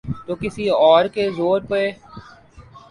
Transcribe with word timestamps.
تو 0.25 0.35
کسی 0.35 0.67
اور 0.69 1.05
کے 1.05 1.29
زور 1.31 1.61
پہ۔ 1.69 1.89